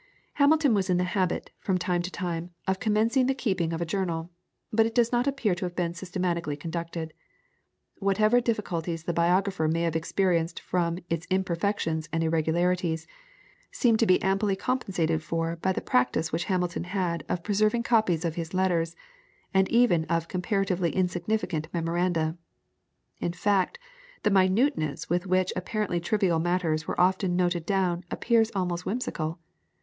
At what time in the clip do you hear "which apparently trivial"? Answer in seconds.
25.27-26.39